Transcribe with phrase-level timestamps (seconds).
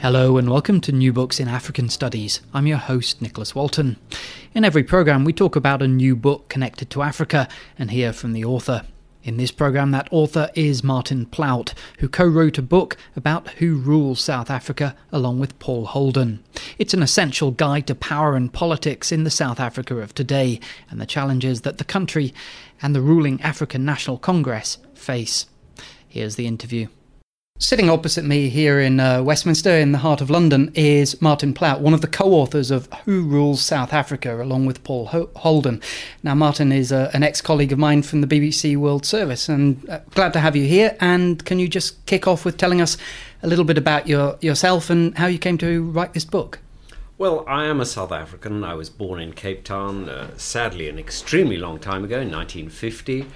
[0.00, 2.40] Hello and welcome to New Books in African Studies.
[2.54, 3.98] I'm your host, Nicholas Walton.
[4.54, 7.46] In every program, we talk about a new book connected to Africa
[7.78, 8.86] and hear from the author.
[9.22, 13.76] In this program, that author is Martin Plaut, who co wrote a book about who
[13.76, 16.42] rules South Africa along with Paul Holden.
[16.78, 20.98] It's an essential guide to power and politics in the South Africa of today and
[20.98, 22.32] the challenges that the country
[22.80, 25.44] and the ruling African National Congress face.
[26.08, 26.88] Here's the interview.
[27.62, 31.82] Sitting opposite me here in uh, Westminster, in the heart of London, is Martin Plaut,
[31.82, 35.04] one of the co authors of Who Rules South Africa, along with Paul
[35.36, 35.82] Holden.
[36.22, 39.86] Now, Martin is uh, an ex colleague of mine from the BBC World Service, and
[39.90, 40.96] uh, glad to have you here.
[41.00, 42.96] And can you just kick off with telling us
[43.42, 46.60] a little bit about your, yourself and how you came to write this book?
[47.18, 48.64] Well, I am a South African.
[48.64, 53.26] I was born in Cape Town, uh, sadly, an extremely long time ago, in 1950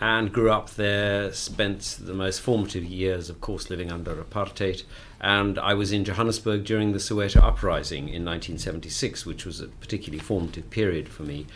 [0.00, 4.82] and grew up there, spent the most formative years, of course, living under apartheid.
[5.20, 10.22] And I was in Johannesburg during the Soweto uprising in 1976, which was a particularly
[10.22, 11.46] formative period for me.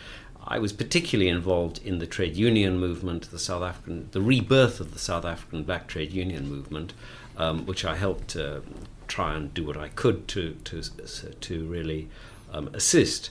[0.43, 4.93] I was particularly involved in the trade union movement, the South African, the rebirth of
[4.93, 6.93] the South African black trade union movement,
[7.37, 8.61] um, which I helped uh,
[9.07, 12.09] try and do what I could to to to really
[12.51, 13.29] um, assist.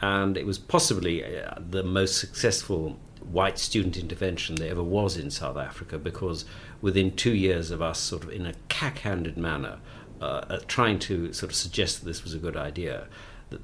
[0.00, 5.30] And it was possibly uh, the most successful white student intervention there ever was in
[5.30, 6.44] South Africa because
[6.80, 9.78] within two years of us sort of in a cack-handed manner
[10.20, 13.06] uh, uh, trying to sort of suggest that this was a good idea,
[13.50, 13.60] that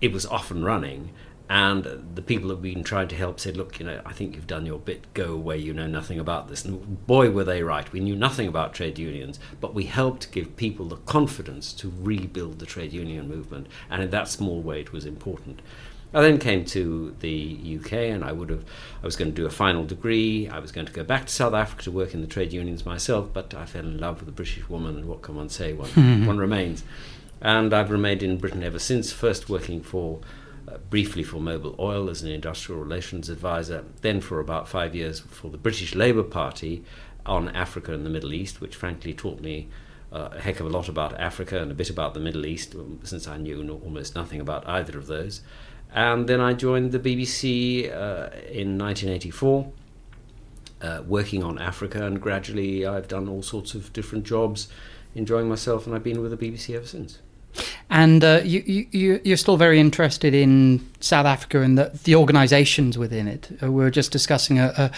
[0.00, 1.10] it was off and running
[1.50, 1.84] and
[2.14, 4.66] the people who've been trying to help said, look, you know, I think you've done
[4.66, 6.62] your bit, go away, you know nothing about this.
[6.64, 7.90] And boy, were they right.
[7.90, 12.58] We knew nothing about trade unions, but we helped give people the confidence to rebuild
[12.58, 13.66] the trade union movement.
[13.88, 15.62] And in that small way, it was important.
[16.14, 18.64] I then came to the UK and I would have
[19.02, 20.48] I was going to do a final degree.
[20.48, 22.86] I was going to go back to South Africa to work in the trade unions
[22.86, 25.72] myself, but I fell in love with a British woman and what can one say?
[25.72, 26.26] One, mm-hmm.
[26.26, 26.82] one remains.
[27.40, 30.20] And I've remained in Britain ever since, first working for
[30.66, 35.20] uh, briefly for Mobil Oil as an industrial relations advisor, then for about 5 years
[35.20, 36.84] for the British Labour Party
[37.24, 39.68] on Africa and the Middle East, which frankly taught me
[40.12, 42.74] uh, a heck of a lot about Africa and a bit about the Middle East,
[43.04, 45.42] since I knew almost nothing about either of those.
[45.94, 49.72] And then I joined the BBC uh, in 1984,
[50.80, 54.68] uh, working on Africa, and gradually I've done all sorts of different jobs,
[55.14, 57.18] enjoying myself, and I've been with the BBC ever since.
[57.90, 62.98] And uh, you, you, you're still very interested in South Africa and the, the organisations
[62.98, 63.50] within it.
[63.62, 64.90] Uh, we are just discussing a, a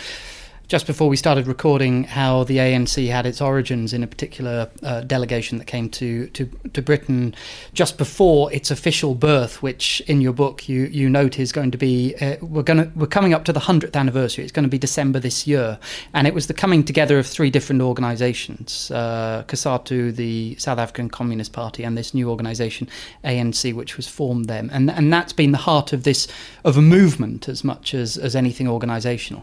[0.71, 5.01] just before we started recording how the ANC had its origins in a particular uh,
[5.01, 7.35] delegation that came to, to, to Britain
[7.75, 11.77] just before its official birth, which in your book you, you note is going to
[11.77, 14.45] be uh, we're going to we're coming up to the hundredth anniversary.
[14.45, 15.77] It's going to be December this year,
[16.15, 21.11] and it was the coming together of three different organisations: uh, COSATU, the South African
[21.11, 22.89] Communist Party, and this new organisation
[23.25, 26.29] ANC, which was formed then, and and that's been the heart of this
[26.65, 29.43] of a movement as much as as anything organisational.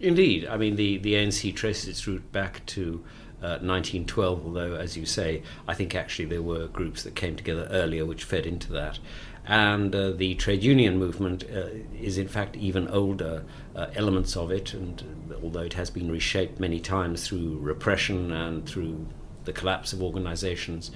[0.00, 0.46] Indeed.
[0.46, 3.04] I mean, the, the ANC traces its root back to
[3.40, 7.68] uh, 1912, although, as you say, I think actually there were groups that came together
[7.70, 8.98] earlier which fed into that.
[9.46, 13.44] And uh, the trade union movement uh, is, in fact, even older
[13.74, 15.02] uh, elements of it, and
[15.42, 19.06] although it has been reshaped many times through repression and through
[19.44, 20.90] the collapse of organizations,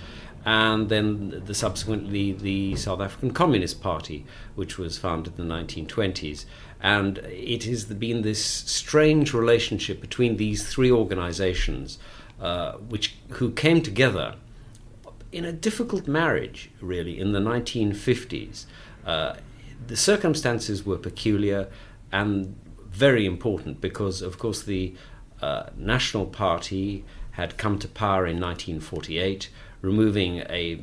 [0.45, 6.45] and then the subsequently the South African Communist Party, which was founded in the 1920s.
[6.83, 11.99] And it has been this strange relationship between these three organizations,
[12.41, 14.35] uh, which who came together
[15.31, 18.67] in a difficult marriage, really, in the 1950s.
[19.07, 19.37] Uh,
[19.87, 21.69] the circumstances were peculiar
[22.11, 22.57] and
[22.91, 24.95] very important because, of course, the
[25.41, 29.49] uh, National Party had come to power in 1948,
[29.81, 30.79] removing a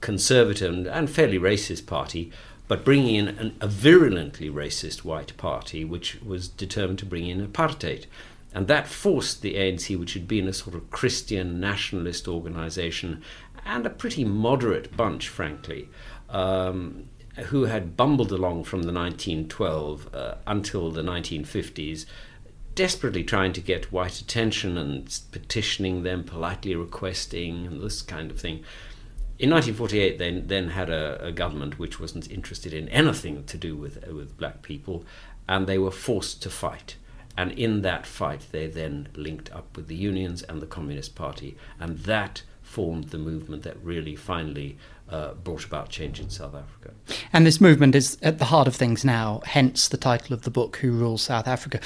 [0.00, 2.32] conservative and fairly racist party
[2.70, 7.44] but bringing in an, a virulently racist white party, which was determined to bring in
[7.44, 8.06] apartheid.
[8.54, 13.24] And that forced the ANC, which had been a sort of Christian nationalist organization
[13.66, 15.88] and a pretty moderate bunch, frankly,
[16.28, 17.08] um,
[17.46, 22.06] who had bumbled along from the 1912 uh, until the 1950s,
[22.76, 28.38] desperately trying to get white attention and petitioning them, politely requesting, and this kind of
[28.38, 28.62] thing.
[29.40, 33.74] In 1948, they then had a, a government which wasn't interested in anything to do
[33.74, 35.02] with, with black people,
[35.48, 36.96] and they were forced to fight.
[37.38, 41.56] And in that fight, they then linked up with the unions and the Communist Party,
[41.78, 44.76] and that formed the movement that really finally
[45.08, 46.90] uh, brought about change in South Africa.
[47.32, 50.50] And this movement is at the heart of things now, hence the title of the
[50.50, 51.80] book, Who Rules South Africa.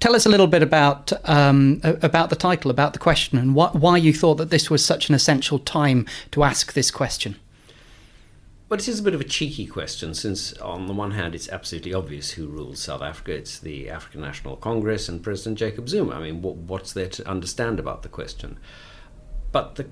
[0.00, 3.74] Tell us a little bit about um, about the title, about the question, and wh-
[3.74, 7.36] why you thought that this was such an essential time to ask this question.
[8.68, 11.48] Well, it is a bit of a cheeky question, since on the one hand, it's
[11.50, 13.32] absolutely obvious who rules South Africa.
[13.32, 16.14] It's the African National Congress and President Jacob Zuma.
[16.14, 18.58] I mean, what, what's there to understand about the question?
[19.50, 19.88] But the,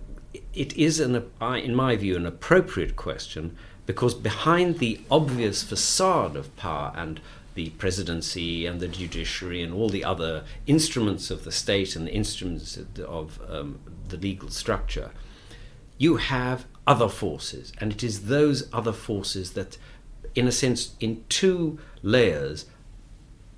[0.54, 3.54] it is, an, in my view, an appropriate question
[3.84, 7.20] because behind the obvious facade of power and
[7.54, 12.12] the presidency and the judiciary and all the other instruments of the state and the
[12.12, 15.10] instruments of um, the legal structure,
[15.98, 17.72] you have other forces.
[17.78, 19.76] And it is those other forces that,
[20.34, 22.66] in a sense, in two layers,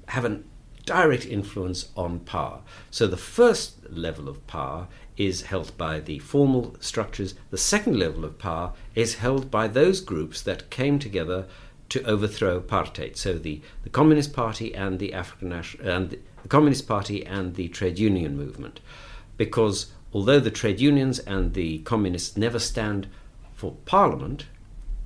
[0.09, 0.41] have a
[0.85, 2.61] direct influence on power.
[2.91, 7.35] So the first level of power is held by the formal structures.
[7.51, 11.47] The second level of power is held by those groups that came together
[11.93, 13.19] to overthrow apartheid.
[13.19, 16.19] So the, the Communist Party and the African National and the,
[16.49, 18.81] Communist Party and the trade union movement,
[19.37, 23.09] because although the trade unions and the communists never stand
[23.55, 24.47] for parliament,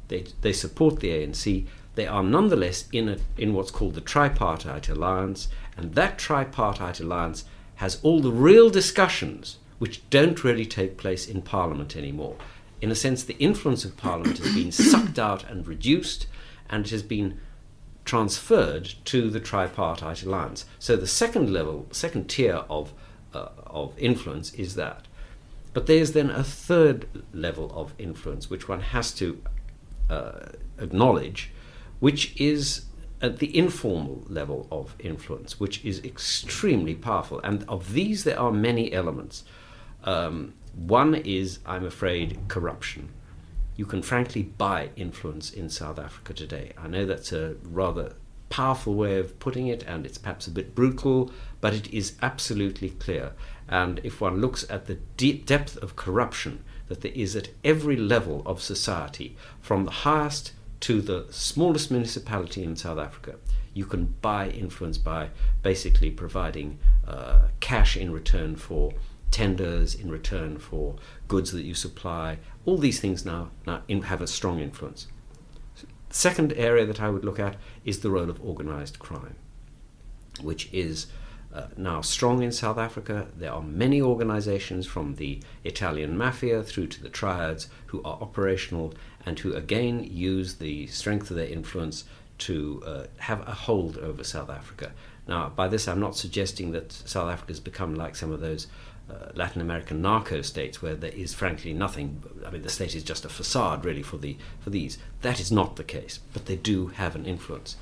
[0.08, 1.66] they, they support the ANC.
[1.96, 7.44] They are nonetheless in a, in what's called the tripartite alliance, and that tripartite alliance
[7.76, 12.36] has all the real discussions which don't really take place in Parliament anymore.
[12.80, 16.26] In a sense, the influence of Parliament has been sucked out and reduced,
[16.70, 17.40] and it has been
[18.04, 20.64] transferred to the tripartite alliance.
[20.78, 22.92] So the second level, second tier of
[23.34, 25.06] uh, of influence is that.
[25.74, 29.42] But there's then a third level of influence which one has to
[30.08, 30.46] uh,
[30.78, 31.50] acknowledge,
[32.00, 32.86] which is
[33.20, 37.40] at the informal level of influence, which is extremely powerful.
[37.40, 39.44] And of these, there are many elements.
[40.04, 43.10] Um, one is, I'm afraid, corruption.
[43.76, 46.72] You can frankly buy influence in South Africa today.
[46.78, 48.14] I know that's a rather
[48.48, 51.30] powerful way of putting it, and it's perhaps a bit brutal,
[51.60, 53.32] but it is absolutely clear.
[53.68, 57.96] And if one looks at the deep depth of corruption that there is at every
[57.96, 63.36] level of society, from the highest to the smallest municipality in South Africa,
[63.74, 65.28] you can buy influence by
[65.62, 68.92] basically providing uh, cash in return for
[69.30, 70.96] tenders in return for
[71.28, 72.38] goods that you supply.
[72.64, 75.08] All these things now, now in, have a strong influence.
[76.10, 79.36] Second area that I would look at is the role of organized crime,
[80.40, 81.06] which is
[81.52, 83.28] uh, now strong in South Africa.
[83.36, 88.94] There are many organizations from the Italian mafia through to the triads who are operational
[89.24, 92.04] and who again use the strength of their influence
[92.38, 94.92] to uh, have a hold over South Africa.
[95.26, 98.68] Now, by this, I'm not suggesting that South Africa has become like some of those
[99.08, 102.22] uh, Latin American narco states where there is frankly nothing.
[102.44, 104.98] I mean, the state is just a facade really for the for these.
[105.22, 107.76] That is not the case, but they do have an influence.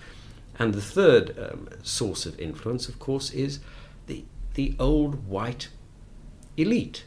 [0.59, 3.61] And the third um, source of influence, of course, is
[4.06, 4.25] the
[4.55, 5.69] the old white
[6.56, 7.05] elite,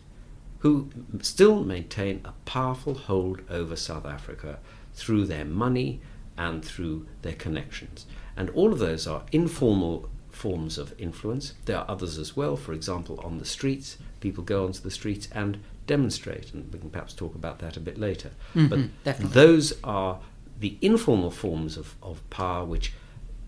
[0.60, 0.90] who
[1.22, 4.60] still maintain a powerful hold over South Africa
[4.94, 6.02] through their money
[6.38, 8.06] and through their connections.
[8.36, 11.54] And all of those are informal forms of influence.
[11.66, 15.28] There are others as well, for example, on the streets people go onto the streets
[15.34, 18.32] and demonstrate, and we can perhaps talk about that a bit later.
[18.54, 19.34] Mm-hmm, but definitely.
[19.34, 20.20] those are
[20.60, 22.94] the informal forms of, of power which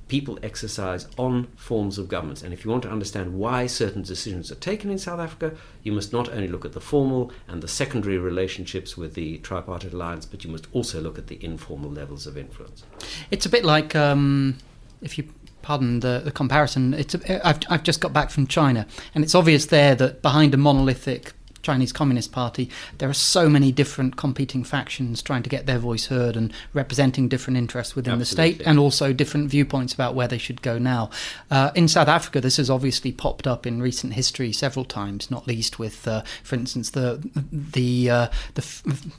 [0.08, 2.42] people exercise on forms of governments.
[2.42, 5.92] And if you want to understand why certain decisions are taken in South Africa, you
[5.92, 10.26] must not only look at the formal and the secondary relationships with the tripartite alliance,
[10.26, 12.84] but you must also look at the informal levels of influence.
[13.30, 14.58] It's a bit like um,
[15.02, 15.26] if you
[15.62, 16.94] pardon the, the comparison.
[16.94, 20.58] It's I've, I've just got back from China, and it's obvious there that behind a
[20.58, 25.80] monolithic Chinese Communist Party, there are so many different competing factions trying to get their
[25.80, 28.52] voice heard and representing different interests within Absolutely.
[28.52, 31.10] the state and also different viewpoints about where they should go now.
[31.52, 35.48] Uh, in South Africa, this has obviously popped up in recent history several times, not
[35.48, 37.20] least with, uh, for instance, the
[37.52, 38.64] the uh, the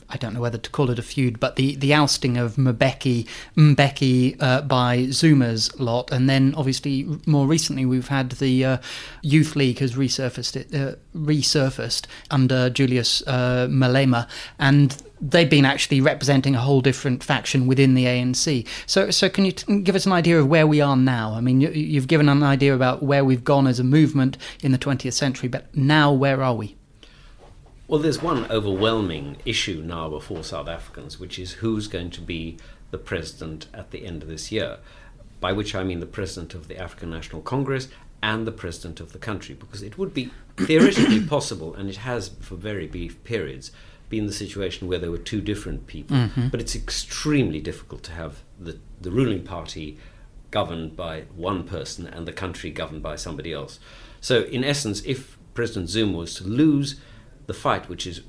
[0.09, 3.27] I don't know whether to call it a feud, but the, the ousting of Mbeki
[3.57, 8.79] Mbeki uh, by Zuma's lot, and then obviously more recently we've had the uh,
[9.23, 16.01] Youth League has resurfaced it uh, resurfaced under Julius uh, Malema, and they've been actually
[16.01, 18.67] representing a whole different faction within the ANC.
[18.87, 21.35] So, so can you t- give us an idea of where we are now?
[21.35, 24.73] I mean, you, have given an idea about where we've gone as a movement in
[24.73, 26.77] the 20th century, but now where are we?
[27.87, 32.57] Well, there's one overwhelming issue now before South Africans, which is who's going to be
[32.93, 34.79] the president at the end of this year.
[35.41, 37.89] By which I mean the president of the African National Congress
[38.23, 40.31] and the president of the country, because it would be
[40.67, 43.71] theoretically possible, and it has for very brief periods,
[44.09, 46.17] been the situation where there were two different people.
[46.17, 46.49] Mm-hmm.
[46.49, 49.99] But it's extremely difficult to have the, the ruling party
[50.51, 53.79] governed by one person and the country governed by somebody else.
[54.21, 57.01] So, in essence, if President Zuma was to lose
[57.47, 58.23] the fight, which is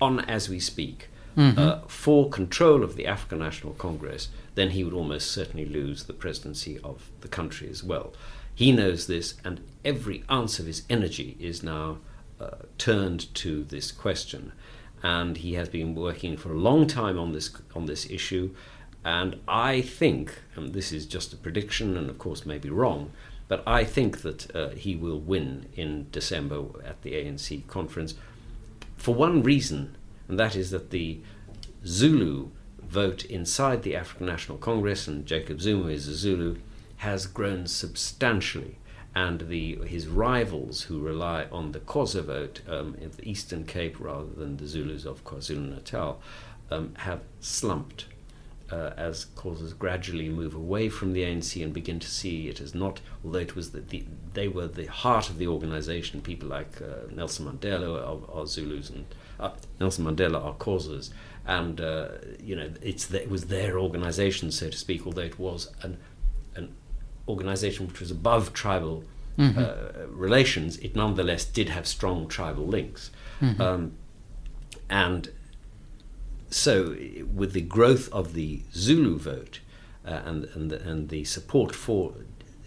[0.00, 1.58] on as we speak, mm-hmm.
[1.58, 6.12] uh, for control of the African National Congress, then he would almost certainly lose the
[6.12, 8.12] presidency of the country as well.
[8.62, 11.98] He knows this, and every ounce of his energy is now
[12.40, 14.52] uh, turned to this question.
[15.02, 18.54] And he has been working for a long time on this on this issue.
[19.04, 23.10] And I think, and this is just a prediction, and of course may be wrong,
[23.48, 28.14] but I think that uh, he will win in December at the ANC conference
[28.96, 29.96] for one reason,
[30.28, 31.18] and that is that the
[31.84, 32.50] Zulu
[32.80, 36.58] vote inside the African National Congress, and Jacob Zuma is a Zulu,
[37.02, 38.78] has grown substantially.
[39.12, 43.96] And the, his rivals who rely on the Xhosa vote um, in the Eastern Cape
[43.98, 46.20] rather than the Zulus of KwaZulu Natal
[46.70, 48.06] um, have slumped
[48.70, 52.72] uh, as Xhosas gradually move away from the ANC and begin to see it as
[52.72, 56.22] not, although it was the, the they were the heart of the organization.
[56.22, 59.04] People like uh, Nelson Mandela are, are Zulus and
[59.40, 61.10] uh, Nelson Mandela are Xhosas.
[61.46, 62.08] and uh,
[62.40, 65.06] you know it's the, it was their organization, so to speak.
[65.06, 65.98] Although it was an
[67.28, 69.04] organization which was above tribal
[69.38, 69.58] mm-hmm.
[69.58, 73.10] Uh, relations, it nonetheless did have strong tribal links,
[73.40, 73.60] mm-hmm.
[73.60, 73.92] um,
[74.90, 75.30] and
[76.52, 76.94] so,
[77.34, 79.60] with the growth of the Zulu vote
[80.06, 82.12] uh, and, and, the, and the support for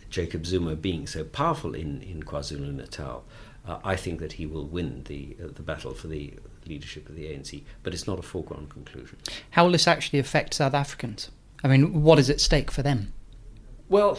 [0.09, 3.23] Jacob Zuma being so powerful in, in KwaZulu Natal,
[3.67, 6.33] uh, I think that he will win the, uh, the battle for the
[6.65, 9.17] leadership of the ANC, but it's not a foregone conclusion.
[9.51, 11.29] How will this actually affect South Africans?
[11.63, 13.13] I mean, what is at stake for them?
[13.87, 14.17] Well,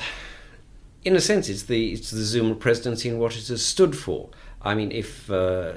[1.05, 4.31] in a sense, it's the, it's the Zuma presidency and what it has stood for.
[4.63, 5.73] I mean, if uh,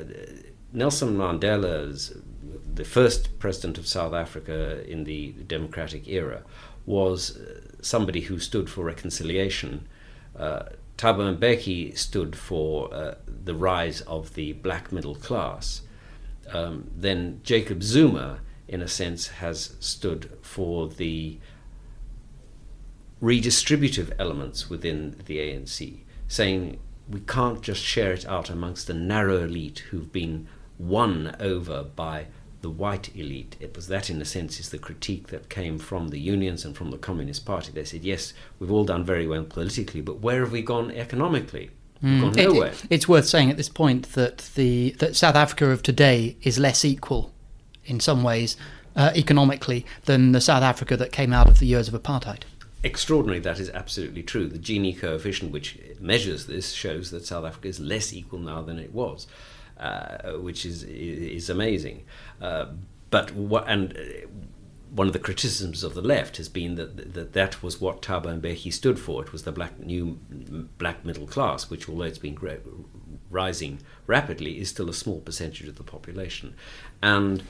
[0.73, 2.13] Nelson Mandela's
[2.73, 6.43] the first president of South Africa in the democratic era
[6.85, 9.85] was uh, somebody who stood for reconciliation.
[10.37, 10.63] Uh,
[10.97, 15.81] Thabo Mbeki stood for uh, the rise of the black middle class.
[16.51, 21.37] Um, then Jacob Zuma, in a sense, has stood for the
[23.21, 29.43] redistributive elements within the ANC, saying we can't just share it out amongst the narrow
[29.43, 30.47] elite who've been
[30.77, 32.27] won over by
[32.61, 33.55] the white elite.
[33.59, 36.75] It was that, in a sense, is the critique that came from the unions and
[36.75, 37.71] from the Communist Party.
[37.71, 41.71] They said, yes, we've all done very well politically, but where have we gone economically?
[42.03, 42.21] Mm.
[42.21, 42.71] Gone nowhere.
[42.71, 46.57] It, it's worth saying at this point that the that South Africa of today is
[46.57, 47.33] less equal,
[47.85, 48.55] in some ways,
[48.95, 52.43] uh, economically, than the South Africa that came out of the years of apartheid.
[52.81, 54.47] Extraordinary, that is absolutely true.
[54.47, 58.79] The Gini coefficient, which measures this, shows that South Africa is less equal now than
[58.79, 59.27] it was
[59.79, 62.03] uh, which is is amazing.
[62.41, 62.67] Uh,
[63.09, 64.27] but what and uh,
[64.91, 68.39] one of the criticisms of the left has been that that, that was what Thabo
[68.39, 69.23] Mbeki stood for.
[69.23, 70.19] It was the black new
[70.77, 72.37] black middle class, which although it's been
[73.29, 76.55] rising rapidly, is still a small percentage of the population.
[77.01, 77.43] And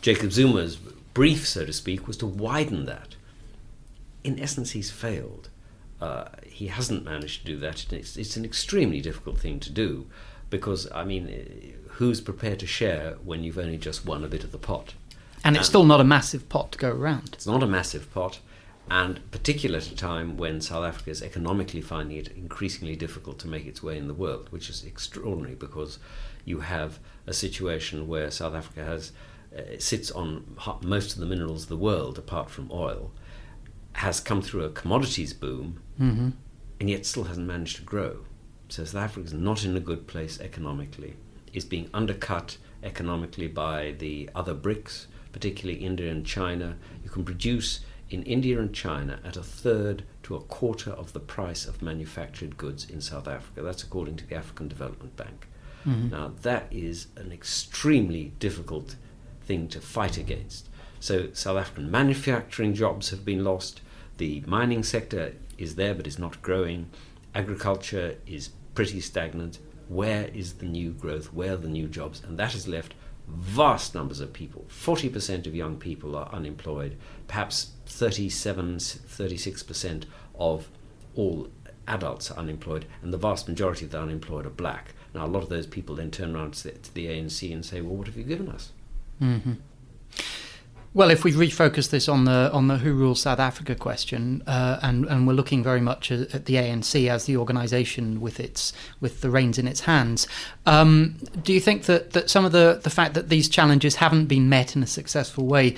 [0.00, 3.16] Jacob Zuma's brief, so to speak, was to widen that.
[4.24, 5.48] In essence, he's failed.
[6.00, 7.92] Uh, he hasn't managed to do that.
[7.92, 10.06] It's, it's, an extremely difficult thing to do
[10.50, 14.52] because I mean, who's prepared to share when you've only just won a bit of
[14.52, 14.94] the pot?
[15.44, 17.30] And it's and still not a massive pot to go around.
[17.32, 18.40] It's not a massive pot,
[18.90, 23.48] and particularly at a time when South Africa is economically finding it increasingly difficult to
[23.48, 25.98] make its way in the world, which is extraordinary because
[26.44, 29.12] you have a situation where South Africa has
[29.56, 33.10] uh, sits on most of the minerals of the world, apart from oil,
[33.98, 36.30] has come through a commodities boom, mm-hmm.
[36.80, 38.24] and yet still hasn't managed to grow.
[38.68, 41.16] So South Africa is not in a good place economically,
[41.52, 46.76] is being undercut economically by the other BRICS, particularly India and China.
[47.02, 51.20] You can produce in India and China at a third to a quarter of the
[51.20, 53.62] price of manufactured goods in South Africa.
[53.62, 55.48] That's according to the African Development Bank.
[55.86, 56.10] Mm-hmm.
[56.10, 58.96] Now, that is an extremely difficult
[59.42, 60.68] thing to fight against.
[61.00, 63.80] So, South African manufacturing jobs have been lost.
[64.18, 66.90] The mining sector is there but is not growing.
[67.34, 69.58] Agriculture is pretty stagnant.
[69.88, 71.32] Where is the new growth?
[71.32, 72.22] Where are the new jobs?
[72.22, 72.94] And that has left
[73.28, 74.66] vast numbers of people.
[74.68, 76.96] 40% of young people are unemployed,
[77.26, 80.04] perhaps 37, 36%
[80.38, 80.68] of
[81.14, 81.48] all
[81.86, 84.94] adults are unemployed, and the vast majority of the unemployed are black.
[85.14, 87.96] Now, a lot of those people then turn around to the, ANC and say, Well,
[87.96, 88.72] what have you given us?
[89.20, 89.54] Mm-hmm.
[90.98, 94.80] Well, if we refocus this on the on the who rules South Africa question, uh,
[94.82, 99.20] and and we're looking very much at, the ANC as the organisation with its with
[99.20, 100.26] the reins in its hands,
[100.66, 101.14] um,
[101.44, 104.48] do you think that, that some of the the fact that these challenges haven't been
[104.48, 105.76] met in a successful way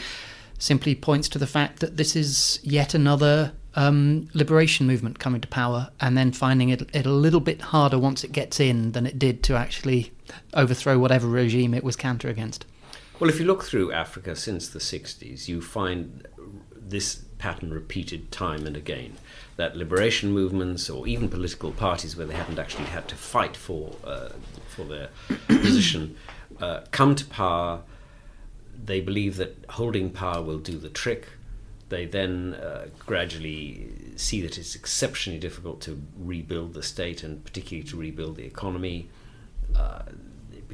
[0.58, 5.48] simply points to the fact that this is yet another um, liberation movement coming to
[5.48, 9.04] power and then finding it, it a little bit harder once it gets in than
[9.04, 10.12] it did to actually
[10.54, 12.64] overthrow whatever regime it was counter against?
[13.20, 16.26] Well, if you look through Africa since the 60s, you find
[16.74, 19.18] this pattern repeated time and again.
[19.56, 23.94] That liberation movements or even political parties where they haven't actually had to fight for,
[24.04, 24.30] uh,
[24.68, 25.10] for their
[25.48, 26.16] position
[26.62, 27.82] uh, come to power.
[28.82, 31.28] They believe that holding power will do the trick.
[31.90, 37.86] They then uh, gradually see that it's exceptionally difficult to rebuild the state and particularly
[37.88, 39.10] to rebuild the economy
[39.76, 40.04] uh,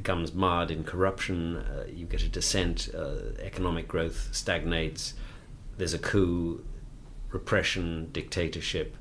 [0.07, 5.15] becomes marred in corruption, uh, you get a descent, uh, economic growth stagnates,
[5.77, 6.63] there's a coup,
[7.33, 8.95] repression, dictatorship,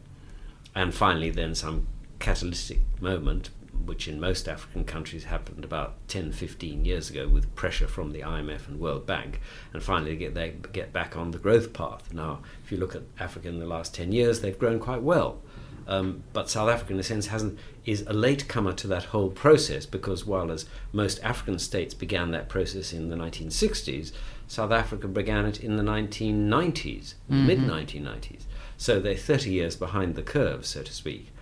[0.75, 1.87] and finally then some
[2.19, 3.51] catalytic moment,
[3.85, 8.23] which in most African countries happened about 10, 15 years ago with pressure from the
[8.23, 9.41] IMF and World Bank,
[9.73, 12.13] and finally get, they get back on the growth path.
[12.13, 15.41] Now, if you look at Africa in the last 10 years, they've grown quite well.
[15.89, 19.31] Um, but South Africa, in a sense, hasn't is a late comer to that whole
[19.31, 24.11] process because while as most African states began that process in the 1960s,
[24.49, 27.47] South Africa began it in the 1990s, mm-hmm.
[27.47, 28.43] mid 1990s.
[28.77, 31.33] So they're 30 years behind the curve, so to speak.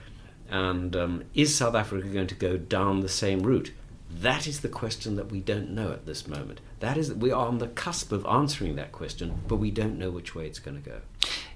[0.50, 3.72] And um, is South Africa going to go down the same route?
[4.10, 6.60] That is the question that we don't know at this moment.
[6.80, 10.10] That is, we are on the cusp of answering that question, but we don't know
[10.10, 11.00] which way it's going to go.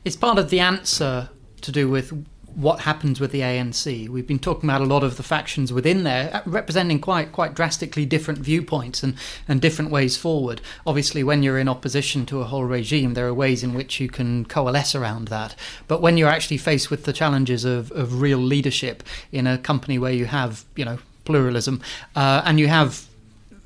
[0.04, 1.28] It's part of the answer
[1.60, 2.26] to do with
[2.58, 4.08] what happens with the ANC.
[4.08, 7.54] We've been talking about a lot of the factions within there, uh, representing quite quite
[7.54, 9.14] drastically different viewpoints and,
[9.46, 10.60] and different ways forward.
[10.84, 14.08] Obviously, when you're in opposition to a whole regime, there are ways in which you
[14.08, 15.54] can coalesce around that.
[15.86, 19.96] But when you're actually faced with the challenges of, of real leadership in a company
[19.96, 21.80] where you have, you know, pluralism,
[22.16, 23.07] uh, and you have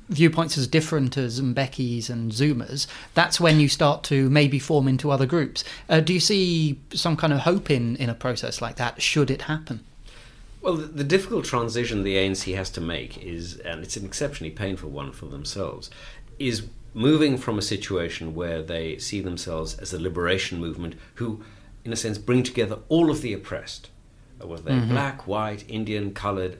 [0.09, 5.11] viewpoints as different as Mbeki's and Zuma's, that's when you start to maybe form into
[5.11, 5.63] other groups.
[5.89, 9.31] Uh, do you see some kind of hope in, in a process like that, should
[9.31, 9.83] it happen?
[10.61, 14.51] Well, the, the, difficult transition the ANC has to make is, and it's an exceptionally
[14.51, 15.89] painful one for themselves,
[16.39, 21.43] is moving from a situation where they see themselves as a liberation movement who,
[21.83, 23.89] in a sense, bring together all of the oppressed,
[24.39, 24.91] whether they're mm-hmm.
[24.91, 26.59] black, white, Indian, coloured,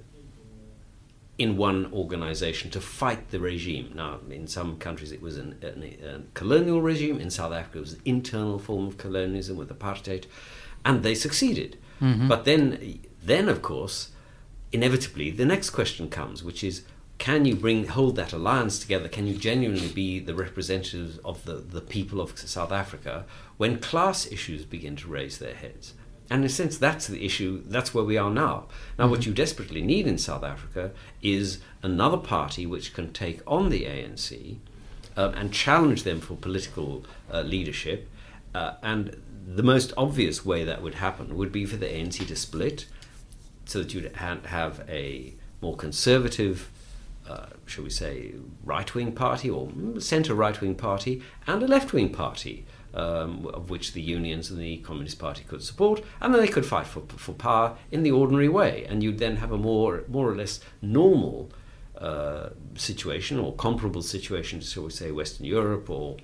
[1.43, 3.91] in one organization to fight the regime.
[3.93, 7.81] Now, in some countries it was an, an, a colonial regime, in South Africa it
[7.81, 10.25] was an internal form of colonialism with apartheid,
[10.85, 11.77] and they succeeded.
[12.01, 12.29] Mm-hmm.
[12.29, 14.11] But then, then of course,
[14.71, 16.83] inevitably the next question comes, which is
[17.17, 19.07] can you bring hold that alliance together?
[19.07, 23.25] Can you genuinely be the representatives of the, the people of South Africa
[23.57, 25.93] when class issues begin to raise their heads?
[26.33, 28.65] And in a sense, that's the issue, that's where we are now.
[28.97, 29.11] Now, mm-hmm.
[29.11, 30.89] what you desperately need in South Africa
[31.21, 34.57] is another party which can take on the ANC
[35.15, 38.09] um, and challenge them for political uh, leadership.
[38.55, 42.35] Uh, and the most obvious way that would happen would be for the ANC to
[42.35, 42.87] split
[43.65, 46.71] so that you'd ha- have a more conservative,
[47.29, 51.93] uh, shall we say, right wing party or centre right wing party and a left
[51.93, 56.41] wing party um, of which the unions and the Communist Party could support, and then
[56.41, 59.57] they could fight for, for power in the ordinary way, and you'd then have a
[59.57, 61.49] more more or less normal
[61.97, 66.17] uh, situation or comparable situation to, shall we say, Western Europe or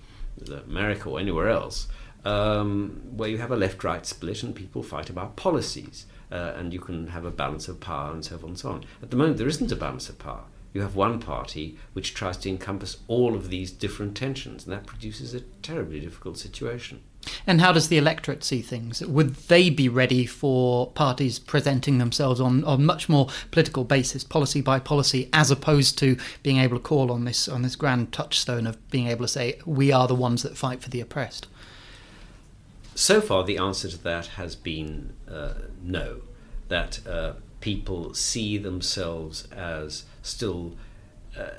[0.68, 1.88] America or anywhere else,
[2.26, 6.80] um, where you have a left-right split and people fight about policies, uh, and you
[6.80, 8.84] can have a balance of power and so on and so on.
[9.02, 12.38] At the moment, there isn't a balance of power you have one party which tries
[12.38, 17.02] to encompass all of these different tensions, and that produces a terribly difficult situation.
[17.46, 19.02] And how does the electorate see things?
[19.02, 24.62] Would they be ready for parties presenting themselves on a much more political basis, policy
[24.62, 28.66] by policy, as opposed to being able to call on this on this grand touchstone
[28.66, 31.48] of being able to say we are the ones that fight for the oppressed?
[32.96, 36.22] So far, the answer to that has been uh, no.
[36.68, 40.76] That uh, people see themselves as still
[41.38, 41.50] uh,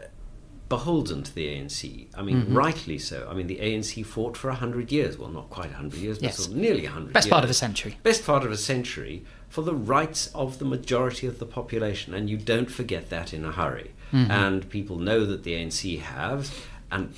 [0.71, 2.07] beholden to the ANC.
[2.15, 2.57] I mean, mm-hmm.
[2.57, 3.27] rightly so.
[3.31, 5.19] I mean, the ANC fought for 100 years.
[5.19, 6.37] Well, not quite 100 years, but yes.
[6.37, 7.33] sort of nearly 100 Best years.
[7.33, 7.99] part of a century.
[8.03, 12.15] Best part of a century for the rights of the majority of the population.
[12.15, 13.91] And you don't forget that in a hurry.
[14.13, 14.31] Mm-hmm.
[14.31, 16.55] And people know that the ANC have,
[16.91, 17.15] and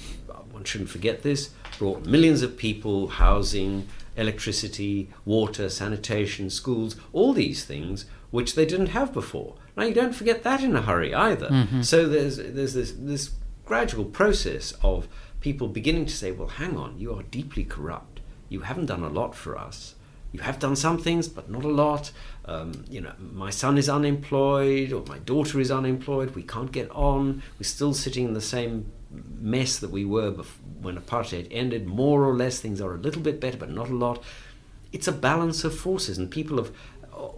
[0.51, 7.65] one shouldn't forget this, brought millions of people housing, electricity, water, sanitation, schools, all these
[7.65, 9.55] things which they didn't have before.
[9.77, 11.49] Now you don't forget that in a hurry either.
[11.49, 11.83] Mm-hmm.
[11.83, 13.31] So there's there's this this
[13.65, 15.07] gradual process of
[15.41, 18.21] people beginning to say, well, hang on, you are deeply corrupt.
[18.49, 19.95] You haven't done a lot for us.
[20.33, 22.11] You have done some things, but not a lot.
[22.47, 26.35] Um, you know, my son is unemployed or my daughter is unemployed.
[26.35, 27.43] We can't get on.
[27.59, 28.91] We're still sitting in the same
[29.39, 30.31] mess that we were
[30.81, 31.87] when apartheid ended.
[31.87, 34.23] More or less, things are a little bit better, but not a lot.
[34.91, 36.75] It's a balance of forces, and people of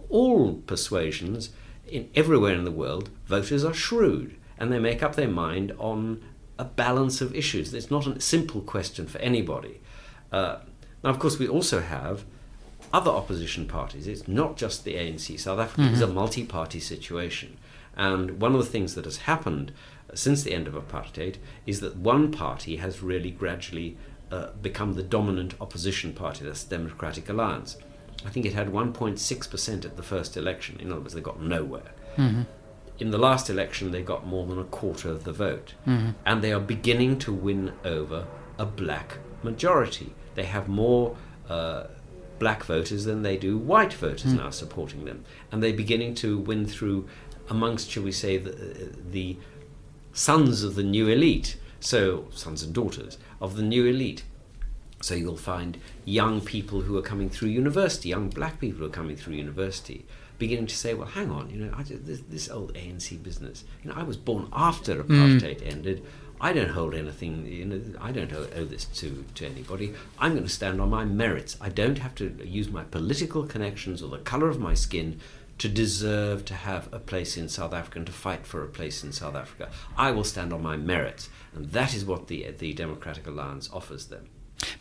[0.09, 1.49] all persuasions
[1.87, 6.23] in everywhere in the world, voters are shrewd and they make up their mind on
[6.57, 7.73] a balance of issues.
[7.73, 9.81] It's not a simple question for anybody.
[10.31, 10.57] Uh,
[11.03, 12.23] now, of course, we also have
[12.93, 14.07] other opposition parties.
[14.07, 15.39] It's not just the ANC.
[15.39, 15.93] South Africa mm-hmm.
[15.93, 17.57] is a multi party situation.
[17.95, 19.71] And one of the things that has happened
[20.13, 23.97] since the end of apartheid is that one party has really gradually
[24.31, 27.77] uh, become the dominant opposition party, that's the Democratic Alliance.
[28.25, 30.79] I think it had 1.6% at the first election.
[30.79, 31.91] In other words, they got nowhere.
[32.17, 32.43] Mm-hmm.
[32.97, 35.75] In the last election, they got more than a quarter of the vote.
[35.85, 36.11] Mm-hmm.
[36.25, 38.25] And they are beginning to win over
[38.57, 40.13] a black majority.
[40.33, 41.15] They have more
[41.49, 41.85] uh,
[42.39, 44.37] black voters than they do white voters mm.
[44.37, 45.23] now supporting them.
[45.51, 47.07] And they're beginning to win through
[47.49, 49.37] amongst, shall we say, the, the
[50.13, 51.57] sons of the new elite.
[51.79, 54.23] So, sons and daughters of the new elite
[55.05, 58.99] so you'll find young people who are coming through university, young black people who are
[59.01, 60.03] coming through university,
[60.39, 63.65] beginning to say, "Well, hang on, you know, I, this, this, old ANC business.
[63.83, 65.71] You know, I was born after apartheid mm.
[65.71, 66.03] ended.
[66.41, 67.45] I don't hold anything.
[67.45, 69.93] You know, I don't owe, owe this to to anybody.
[70.17, 71.55] I'm going to stand on my merits.
[71.61, 75.19] I don't have to use my political connections or the color of my skin."
[75.59, 79.05] To deserve to have a place in South Africa and to fight for a place
[79.05, 82.73] in South Africa, I will stand on my merits, and that is what the the
[82.73, 84.27] Democratic Alliance offers them.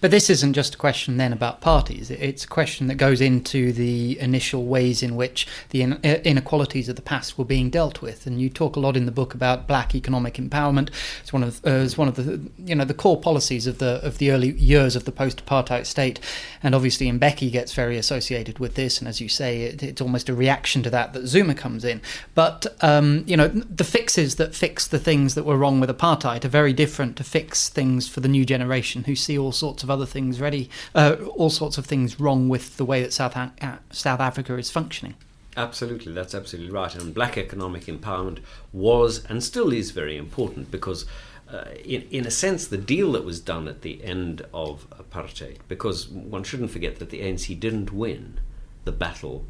[0.00, 2.10] But this isn't just a question then about parties.
[2.10, 7.02] It's a question that goes into the initial ways in which the inequalities of the
[7.02, 8.26] past were being dealt with.
[8.26, 10.90] And you talk a lot in the book about black economic empowerment.
[11.20, 14.00] It's one of uh, it's one of the you know the core policies of the
[14.04, 16.20] of the early years of the post-apartheid state.
[16.62, 18.98] And obviously, Mbeki gets very associated with this.
[18.98, 22.00] And as you say, it, it's almost a reaction to that that Zuma comes in.
[22.34, 26.44] But um, you know the fixes that fix the things that were wrong with apartheid
[26.44, 29.90] are very different to fix things for the new generation who see all sorts of
[29.90, 33.48] other things ready, uh, all sorts of things wrong with the way that South, uh,
[33.90, 35.14] South Africa is functioning.
[35.56, 36.94] Absolutely, that's absolutely right.
[36.94, 38.38] And black economic empowerment
[38.72, 41.06] was and still is very important because,
[41.52, 45.58] uh, in, in a sense, the deal that was done at the end of apartheid,
[45.68, 48.40] because one shouldn't forget that the ANC didn't win
[48.84, 49.46] the battle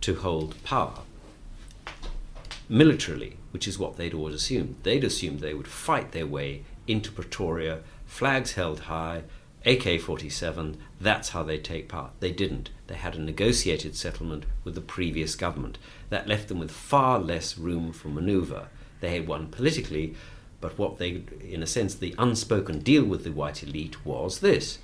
[0.00, 1.00] to hold power
[2.68, 4.76] militarily, which is what they'd always assumed.
[4.82, 9.22] They'd assumed they would fight their way into Pretoria, flags held high,
[9.66, 12.12] AK 47, that's how they take part.
[12.20, 12.70] They didn't.
[12.86, 15.76] They had a negotiated settlement with the previous government.
[16.08, 18.68] That left them with far less room for maneuver.
[19.00, 20.14] They had won politically,
[20.60, 24.78] but what they, in a sense, the unspoken deal with the white elite was this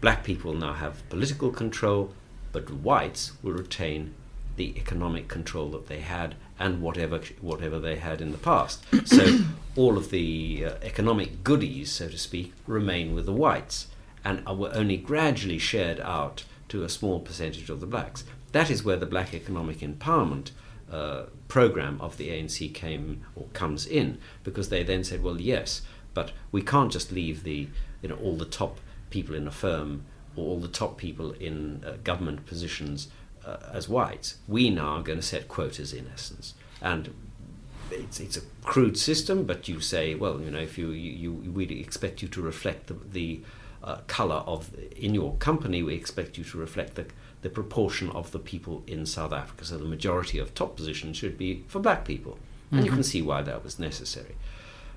[0.00, 2.14] black people now have political control,
[2.52, 4.14] but whites will retain
[4.54, 8.84] the economic control that they had and whatever whatever they had in the past.
[9.04, 9.40] So
[9.76, 13.88] all of the uh, economic goodies, so to speak, remain with the whites
[14.24, 18.24] and were only gradually shared out to a small percentage of the blacks.
[18.52, 20.50] That is where the black economic empowerment
[20.90, 25.82] uh, program of the ANC came or comes in, because they then said, well, yes,
[26.14, 27.68] but we can't just leave the
[28.02, 28.78] you know all the top
[29.10, 33.08] people in a firm or all the top people in uh, government positions
[33.46, 36.54] uh, as whites, we now are going to set quotas in essence.
[36.82, 37.14] And
[37.90, 41.52] it's, it's a crude system, but you say, well, you know, if you, you, you
[41.52, 43.40] we expect you to reflect the, the
[43.82, 47.06] uh, color of in your company, we expect you to reflect the,
[47.42, 49.64] the proportion of the people in South Africa.
[49.64, 52.38] So the majority of top positions should be for black people.
[52.70, 52.86] And mm-hmm.
[52.86, 54.34] you can see why that was necessary.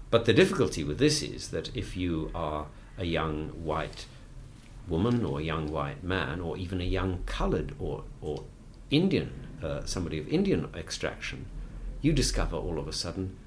[0.10, 2.66] But the difficulty with this is that if you are
[2.98, 4.06] a young white
[4.89, 8.43] woman or a young white man or even a young colored or, or
[8.89, 9.32] Indian,
[9.63, 11.45] uh, somebody of Indian extraction,
[12.02, 13.38] you discover all of a sudden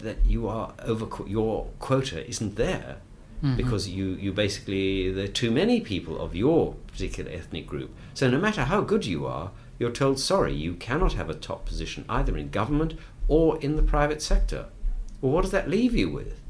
[0.00, 2.96] that you are over your quota isn't there
[3.42, 3.56] mm-hmm.
[3.56, 7.94] because you, you basically there are too many people of your particular ethnic group.
[8.12, 11.64] So no matter how good you are, you're told sorry, you cannot have a top
[11.64, 12.94] position either in government
[13.28, 14.66] or in the private sector.
[15.20, 16.40] Well, what does that leave you with?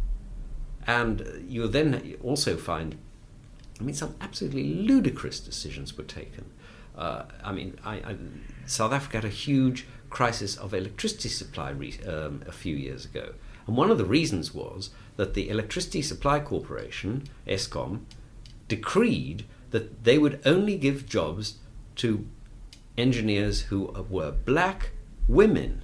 [0.86, 2.98] And you'll then also find
[3.80, 6.46] I mean, some absolutely ludicrous decisions were taken.
[6.96, 8.16] Uh, I mean, I, I,
[8.66, 13.34] South Africa had a huge crisis of electricity supply re- um, a few years ago.
[13.66, 18.00] And one of the reasons was that the Electricity Supply Corporation, Eskom,
[18.68, 21.56] decreed that they would only give jobs
[21.96, 22.26] to
[22.96, 24.90] engineers who were black
[25.26, 25.82] women.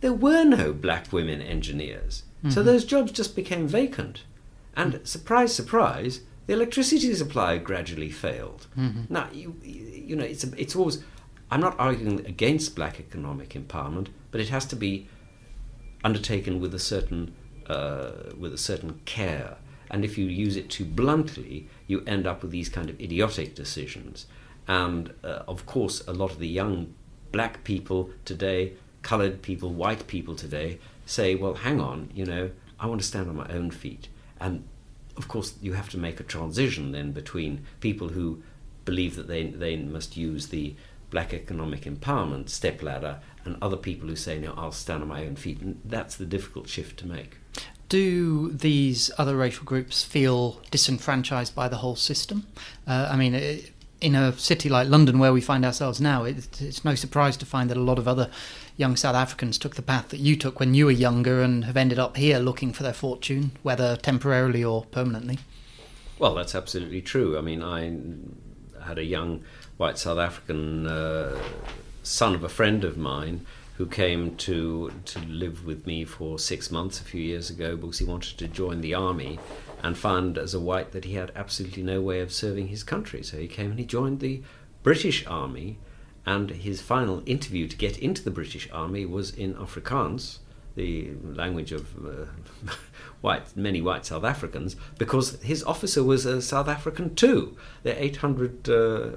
[0.00, 2.22] There were no black women engineers.
[2.38, 2.50] Mm-hmm.
[2.50, 4.24] So those jobs just became vacant.
[4.74, 6.20] And surprise, surprise,
[6.52, 8.66] the electricity supply gradually failed.
[8.78, 9.04] Mm-hmm.
[9.08, 11.02] Now, you, you know, it's, a, it's always,
[11.50, 15.08] I'm not arguing against black economic empowerment, but it has to be
[16.04, 17.34] undertaken with a certain,
[17.68, 19.56] uh, with a certain care.
[19.90, 23.54] And if you use it too bluntly, you end up with these kind of idiotic
[23.54, 24.26] decisions.
[24.68, 26.92] And uh, of course, a lot of the young
[27.30, 32.88] black people today, colored people, white people today, say, well, hang on, you know, I
[32.88, 34.08] want to stand on my own feet.
[34.38, 34.64] And
[35.22, 38.42] of course, you have to make a transition then between people who
[38.84, 40.74] believe that they, they must use the
[41.10, 45.36] black economic empowerment stepladder and other people who say, no, I'll stand on my own
[45.36, 45.60] feet.
[45.60, 47.36] And that's the difficult shift to make.
[47.88, 52.48] Do these other racial groups feel disenfranchised by the whole system?
[52.84, 56.60] Uh, I mean, it, in a city like London, where we find ourselves now, it,
[56.60, 58.28] it's no surprise to find that a lot of other
[58.76, 61.76] young South Africans took the path that you took when you were younger and have
[61.76, 65.38] ended up here looking for their fortune, whether temporarily or permanently.
[66.18, 67.36] Well, that's absolutely true.
[67.36, 69.44] I mean, I had a young
[69.76, 71.38] white South African uh,
[72.02, 76.70] son of a friend of mine who came to to live with me for six
[76.70, 79.38] months a few years ago because he wanted to join the army
[79.82, 83.22] and found as a white that he had absolutely no way of serving his country.
[83.22, 84.42] So he came and he joined the
[84.82, 85.78] British Army,
[86.24, 90.38] and his final interview to get into the British Army was in Afrikaans,
[90.74, 92.26] the language of uh,
[93.20, 97.56] white, many white South Africans, because his officer was a South African too.
[97.82, 99.10] There are 800 uh,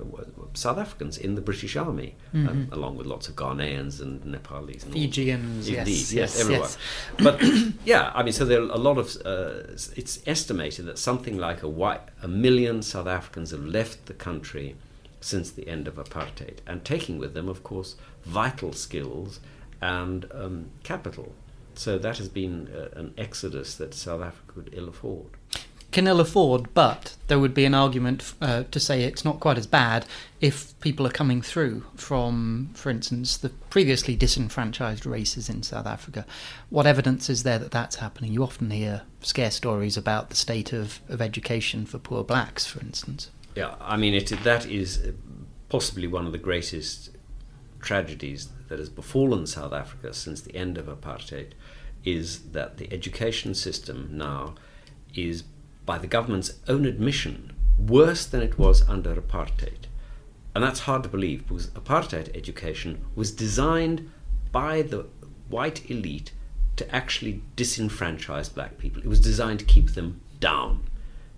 [0.53, 2.47] South Africans in the British Army, mm-hmm.
[2.47, 4.83] um, along with lots of Ghanaians and Nepalese.
[4.83, 6.61] And Fijians, yes, yes, yes, everyone.
[6.61, 6.77] Yes.
[7.17, 7.41] But
[7.85, 11.61] yeah, I mean, so there are a lot of, uh, it's estimated that something like
[11.63, 14.75] a, white, a million South Africans have left the country
[15.25, 19.39] since the end of apartheid, and taking with them, of course, vital skills
[19.81, 21.33] and um, capital.
[21.73, 25.25] So that has been uh, an exodus that South Africa could ill afford.
[25.91, 29.57] Can ill afford, but there would be an argument uh, to say it's not quite
[29.57, 30.05] as bad
[30.41, 36.25] if people are coming through from, for instance, the previously disenfranchised races in South Africa.
[36.69, 38.31] What evidence is there that that's happening?
[38.31, 42.79] You often hear scare stories about the state of, of education for poor blacks, for
[42.81, 43.31] instance.
[43.55, 45.11] Yeah, I mean, it, that is uh,
[45.69, 47.11] possibly one of the greatest
[47.81, 51.53] tragedies that has befallen South Africa since the end of apartheid
[52.03, 54.55] is that the education system now
[55.15, 55.43] is,
[55.85, 59.87] by the government's own admission, worse than it was under apartheid.
[60.53, 64.09] And that's hard to believe because apartheid education was designed
[64.51, 65.07] by the
[65.49, 66.31] white elite
[66.77, 69.01] to actually disenfranchise black people.
[69.01, 70.83] It was designed to keep them down.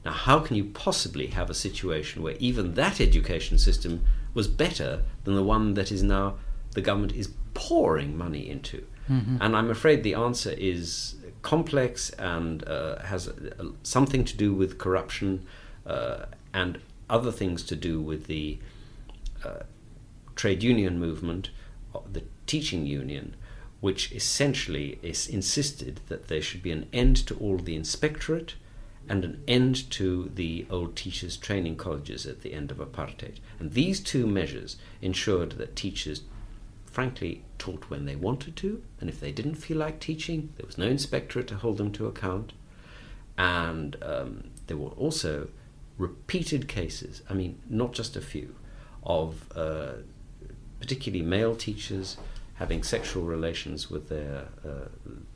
[0.06, 5.04] Now, how can you possibly have a situation where even that education system was better
[5.24, 6.36] than the one that is now
[6.72, 8.86] the government is pouring money into?
[9.10, 9.38] Mm-hmm.
[9.42, 13.30] And I'm afraid the answer is complex and uh, has
[13.84, 15.46] something to do with corruption
[15.86, 16.80] uh, and
[17.10, 18.60] other things to do with the
[19.44, 19.64] uh,
[20.36, 21.50] trade union movement,
[21.96, 23.36] uh, the teaching union,
[23.80, 28.56] which essentially is insisted that there should be an end to all the inspectorate
[29.10, 33.38] and an end to the old teachers' training colleges at the end of apartheid.
[33.60, 36.22] And these two measures ensured that teachers
[36.98, 40.80] frankly, taught when they wanted to, and if they didn't feel like teaching, there was
[40.80, 42.54] no inspectorate to hold them to account.
[43.38, 45.48] And um, there were also
[46.00, 48.56] repeated cases, I mean, not just a few,
[49.04, 49.92] of uh,
[50.80, 52.18] particularly male teachers
[52.56, 54.88] having sexual relations with their uh,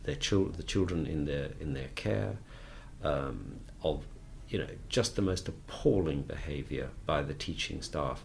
[0.01, 2.39] their chil- the children in their in their care,
[3.03, 4.03] um, of
[4.49, 8.23] you know just the most appalling behaviour by the teaching staff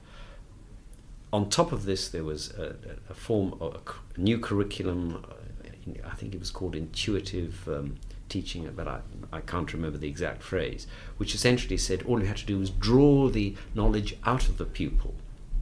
[1.32, 2.76] on top of this, there was a,
[3.10, 3.74] a form of
[4.16, 5.24] a new curriculum.
[5.28, 7.96] Uh, I think it was called intuitive um,
[8.28, 9.00] teaching, but I,
[9.32, 10.86] I can't remember the exact phrase,
[11.16, 14.64] which essentially said all you had to do was draw the knowledge out of the
[14.64, 15.14] pupil,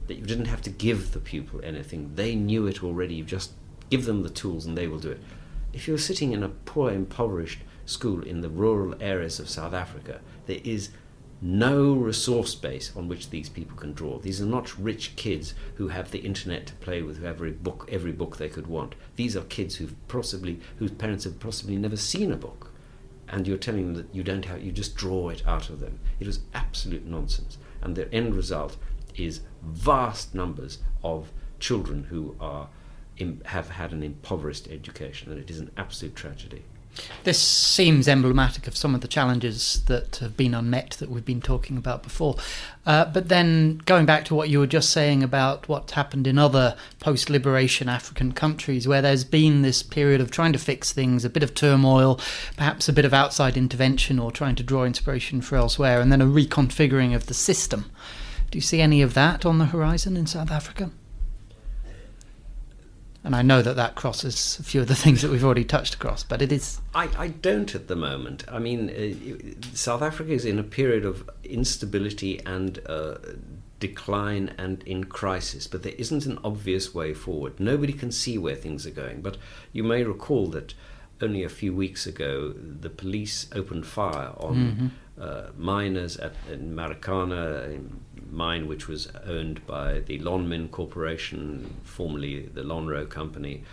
[0.07, 2.11] that you didn't have to give the pupil anything.
[2.15, 3.15] They knew it already.
[3.15, 3.51] You just
[3.89, 5.21] give them the tools and they will do it.
[5.73, 10.19] If you're sitting in a poor, impoverished school in the rural areas of South Africa,
[10.45, 10.89] there is
[11.41, 14.17] no resource base on which these people can draw.
[14.17, 18.11] These are not rich kids who have the internet to play with every book, every
[18.11, 18.95] book they could want.
[19.15, 22.71] These are kids who've possibly, whose parents have possibly never seen a book,
[23.27, 25.99] and you're telling them that you don't have, you just draw it out of them.
[26.19, 28.77] It was absolute nonsense, and the end result
[29.15, 32.69] is vast numbers of children who are
[33.45, 36.63] have had an impoverished education, and it is an absolute tragedy.
[37.23, 41.41] This seems emblematic of some of the challenges that have been unmet that we've been
[41.41, 42.35] talking about before.
[42.85, 46.37] Uh, but then going back to what you were just saying about what's happened in
[46.37, 51.25] other post liberation African countries, where there's been this period of trying to fix things,
[51.25, 52.19] a bit of turmoil,
[52.57, 56.21] perhaps a bit of outside intervention or trying to draw inspiration for elsewhere, and then
[56.21, 57.91] a reconfiguring of the system.
[58.51, 60.91] Do you see any of that on the horizon in South Africa?
[63.25, 65.95] And I know that that crosses a few of the things that we've already touched
[65.95, 66.79] across, but it is.
[66.93, 68.45] I, I don't at the moment.
[68.49, 73.15] I mean, uh, South Africa is in a period of instability and uh,
[73.79, 77.59] decline and in crisis, but there isn't an obvious way forward.
[77.59, 79.21] Nobody can see where things are going.
[79.21, 79.37] But
[79.73, 80.75] you may recall that
[81.19, 84.87] only a few weeks ago, the police opened fire on mm-hmm.
[85.19, 87.79] uh, miners at in Marikana,
[88.35, 93.63] mine which was owned by the Lonmin Corporation, formerly the Lonrho Company,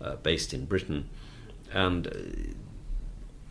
[0.00, 1.08] uh, based in Britain.
[1.72, 2.10] And uh,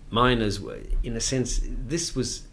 [0.10, 2.48] miners were, in a sense, this was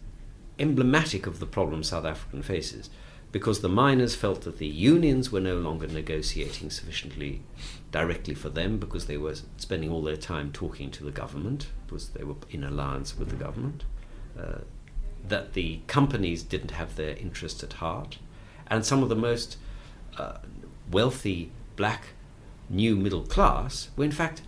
[0.59, 2.89] emblematic of the problem South African faces
[3.31, 7.41] because the miners felt that the unions were no longer negotiating sufficiently
[7.91, 12.09] directly for them because they were spending all their time talking to the government because
[12.09, 13.85] they were in alliance with the government.
[14.37, 14.59] Uh,
[15.27, 18.17] that the companies didn't have their interests at heart,
[18.67, 19.57] and some of the most
[20.17, 20.37] uh,
[20.91, 22.07] wealthy black
[22.69, 24.41] new middle class were in fact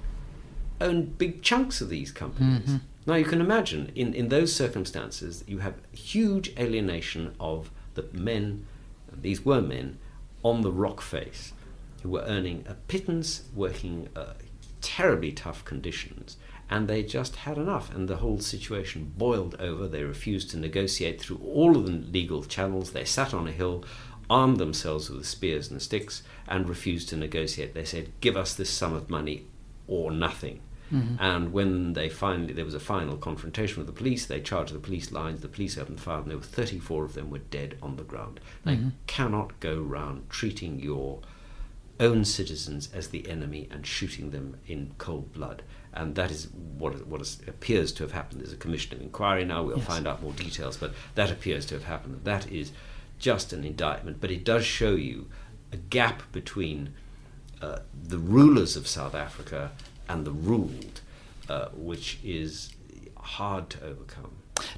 [0.79, 2.69] owned big chunks of these companies.
[2.69, 2.77] Mm-hmm.
[3.05, 8.65] Now you can imagine in, in those circumstances you have huge alienation of the men,
[9.11, 9.97] these were men,
[10.41, 11.53] on the rock face
[12.01, 14.33] who were earning a pittance, working uh,
[14.81, 16.37] terribly tough conditions,
[16.73, 19.87] and they just had enough, and the whole situation boiled over.
[19.87, 22.93] They refused to negotiate through all of the legal channels.
[22.93, 23.85] They sat on a hill,
[24.27, 27.75] armed themselves with spears and sticks, and refused to negotiate.
[27.75, 29.45] They said, "Give us this sum of money,
[29.85, 31.15] or nothing." Mm-hmm.
[31.19, 34.79] And when they finally there was a final confrontation with the police, they charged the
[34.79, 35.41] police lines.
[35.41, 38.39] The police opened fire, and there were 34 of them were dead on the ground.
[38.65, 38.89] They mm-hmm.
[39.05, 41.21] cannot go round treating your
[41.99, 47.05] own citizens as the enemy and shooting them in cold blood and that is what
[47.07, 48.41] what is, appears to have happened.
[48.41, 49.63] There's a commission of inquiry now.
[49.63, 49.87] We'll yes.
[49.87, 52.21] find out more details, but that appears to have happened.
[52.23, 52.71] That is
[53.19, 55.27] just an indictment, but it does show you
[55.71, 56.93] a gap between
[57.61, 59.71] uh, the rulers of South Africa
[60.09, 61.01] and the ruled,
[61.47, 62.73] uh, which is
[63.17, 64.31] hard to overcome.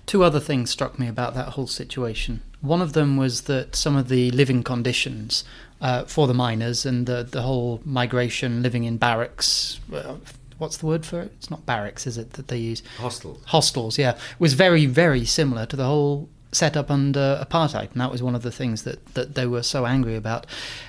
[0.06, 2.42] Two other things struck me about that whole situation.
[2.62, 5.44] One of them was that some of the living conditions
[5.82, 10.16] uh, for the miners and the, the whole migration, living in barracks, uh,
[10.58, 11.32] what's the word for it?
[11.38, 12.82] It's not barracks, is it, that they use?
[12.98, 13.44] Hostels.
[13.46, 14.18] Hostels, yeah.
[14.40, 17.92] Was very, very similar to the whole setup under apartheid.
[17.92, 20.46] And that was one of the things that, that they were so angry about.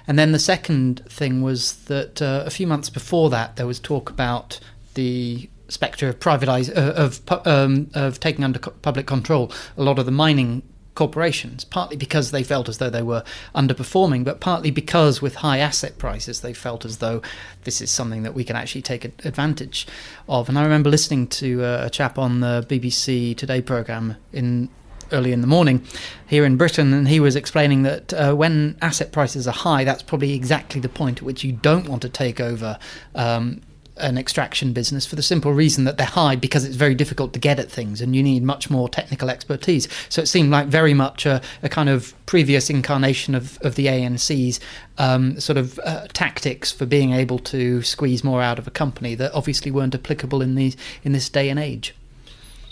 [0.06, 3.80] And then the second thing was that uh, a few months before that, there was
[3.80, 4.60] talk about
[4.94, 10.06] the spectre of privatize uh, of um, of taking under public control a lot of
[10.06, 10.62] the mining
[10.96, 13.22] corporations, partly because they felt as though they were
[13.54, 17.22] underperforming, but partly because with high asset prices, they felt as though
[17.62, 19.86] this is something that we can actually take advantage
[20.28, 20.48] of.
[20.48, 24.68] And I remember listening to uh, a chap on the BBC Today programme in
[25.12, 25.84] early in the morning
[26.26, 30.02] here in Britain, and he was explaining that uh, when asset prices are high, that's
[30.02, 32.76] probably exactly the point at which you don't want to take over
[33.14, 33.60] um,
[33.98, 37.38] an extraction business for the simple reason that they're high because it's very difficult to
[37.38, 39.88] get at things and you need much more technical expertise.
[40.08, 43.86] So it seemed like very much a, a kind of previous incarnation of, of the
[43.86, 44.60] ANC's
[44.98, 49.14] um, sort of uh, tactics for being able to squeeze more out of a company
[49.14, 51.94] that obviously weren't applicable in these in this day and age.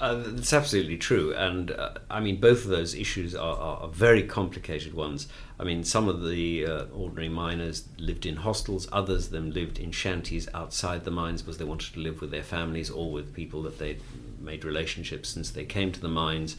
[0.01, 4.25] Uh, that's absolutely true, and uh, I mean both of those issues are, are, very
[4.25, 5.29] complicated ones.
[5.59, 9.79] I mean, some of the uh, ordinary miners lived in hostels; others of them lived
[9.79, 13.35] in shanties outside the mines because they wanted to live with their families or with
[13.35, 14.01] people that they'd
[14.41, 16.57] made relationships since they came to the mines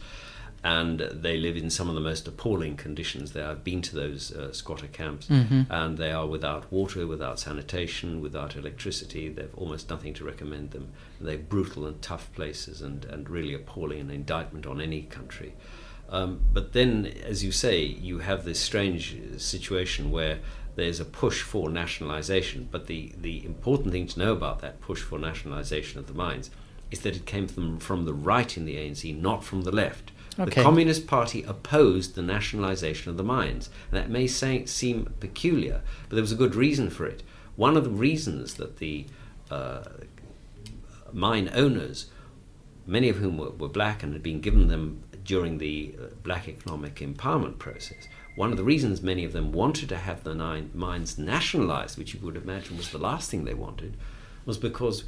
[0.66, 3.48] and they live in some of the most appalling conditions there.
[3.48, 5.62] I've been to those uh, squatter camps, mm-hmm.
[5.70, 9.28] and they are without water, without sanitation, without electricity.
[9.28, 10.88] They've almost nothing to recommend them.
[11.20, 15.54] They're brutal and tough places, and, and really appalling, an indictment on any country.
[16.08, 20.40] Um, but then, as you say, you have this strange situation where
[20.74, 22.66] there's a push for nationalisation.
[22.72, 26.50] But the, the important thing to know about that push for nationalisation of the mines
[26.90, 30.10] is that it came from, from the right in the ANC, not from the left.
[30.38, 30.50] Okay.
[30.50, 33.70] The Communist Party opposed the nationalization of the mines.
[33.90, 37.22] And that may say, seem peculiar, but there was a good reason for it.
[37.56, 39.06] One of the reasons that the
[39.50, 39.84] uh,
[41.12, 42.10] mine owners,
[42.86, 46.48] many of whom were, were, black and had been given them during the uh, black
[46.48, 50.70] economic empowerment process, one of the reasons many of them wanted to have the nine
[50.74, 53.96] mines nationalized, which you would imagine was the last thing they wanted,
[54.44, 55.04] was because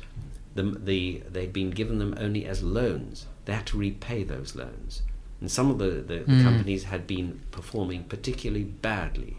[0.54, 3.26] the, the, they'd been given them only as loans.
[3.44, 5.02] They had to repay those loans.
[5.40, 6.42] And some of the, the, the mm.
[6.42, 9.38] companies had been performing particularly badly.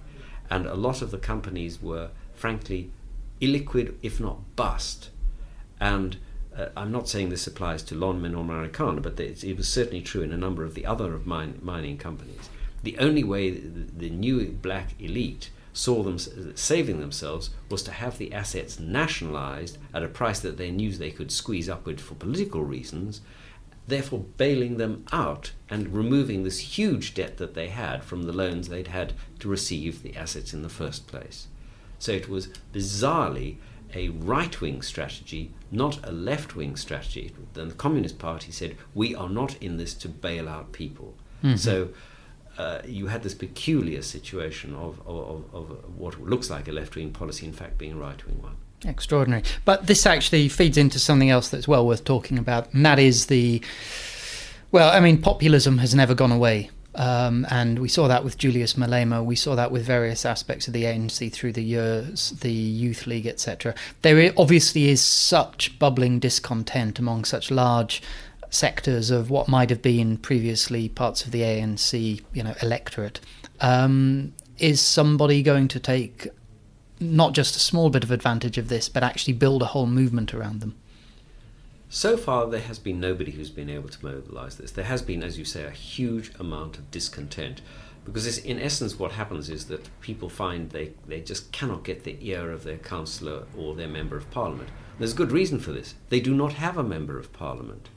[0.50, 2.92] And a lot of the companies were, frankly,
[3.42, 5.10] illiquid, if not bust.
[5.80, 6.18] And
[6.56, 10.22] uh, I'm not saying this applies to Lonmin or Marikana, but it was certainly true
[10.22, 12.50] in a number of the other of mine, mining companies.
[12.84, 16.18] The only way the, the new black elite saw them
[16.56, 21.12] saving themselves was to have the assets nationalized at a price that they knew they
[21.12, 23.22] could squeeze upward for political reasons,
[23.90, 28.70] therefore bailing them out and removing this huge debt that they had from the loans
[28.70, 31.48] they'd had to receive the assets in the first place.
[31.98, 33.58] So it was bizarrely
[33.94, 37.34] a right wing strategy, not a left wing strategy.
[37.54, 41.16] Then the Communist Party said, We are not in this to bail out people.
[41.44, 41.58] Mm-hmm.
[41.58, 41.90] So
[42.58, 47.12] uh, you had this peculiar situation of, of, of what looks like a left wing
[47.12, 48.58] policy, in fact, being a right wing one.
[48.86, 49.44] Extraordinary.
[49.66, 53.26] But this actually feeds into something else that's well worth talking about, and that is
[53.26, 53.62] the.
[54.72, 56.70] Well, I mean, populism has never gone away.
[56.96, 59.24] Um, and we saw that with Julius Malema.
[59.24, 63.28] We saw that with various aspects of the ANC through the years, the Youth League,
[63.28, 63.76] etc.
[64.02, 68.02] There obviously is such bubbling discontent among such large
[68.50, 73.20] sectors of what might have been previously parts of the ANC, you know, electorate.
[73.62, 76.28] Um, is somebody going to take
[77.00, 80.34] not just a small bit of advantage of this, but actually build a whole movement
[80.34, 80.76] around them?
[81.90, 84.72] So far, there has been nobody who's been able to mobilize this.
[84.72, 87.62] There has been, as you say, a huge amount of discontent.
[88.06, 92.18] Because in essence, what happens is that people find they, they just cannot get the
[92.22, 94.70] ear of their councillor or their member of parliament.
[94.98, 95.96] There's a good reason for this.
[96.10, 97.90] They do not have a member of parliament.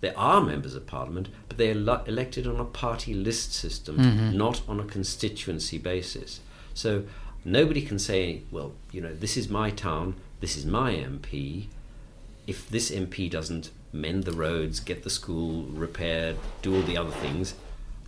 [0.00, 4.36] There are members of parliament, but they are elected on a party list system, mm-hmm.
[4.36, 6.40] not on a constituency basis.
[6.74, 7.04] So
[7.46, 11.66] nobody can say, well, you know, this is my town, this is my MP,
[12.46, 17.10] if this MP doesn't mend the roads, get the school repaired, do all the other
[17.10, 17.54] things,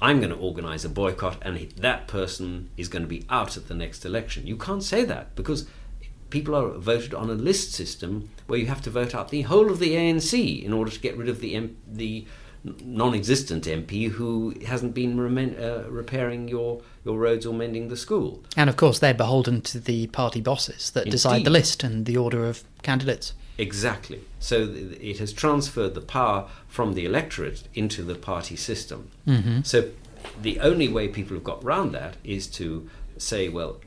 [0.00, 3.68] I'm going to organize a boycott and that person is going to be out at
[3.68, 4.46] the next election.
[4.46, 5.66] You can't say that because
[6.30, 9.70] people are voted on a list system where you have to vote out the whole
[9.70, 12.26] of the ANC in order to get rid of the M- the
[12.84, 18.42] non-existent MP who hasn't been remen- uh, repairing your your roads or mending the school.
[18.56, 21.10] And of course, they're beholden to the party bosses that Indeed.
[21.10, 23.32] decide the list and the order of candidates.
[23.56, 24.20] Exactly.
[24.38, 24.68] So
[25.00, 29.10] it has transferred the power from the electorate into the party system.
[29.26, 29.62] Mm-hmm.
[29.62, 29.90] So
[30.40, 33.80] the only way people have got round that is to say, well,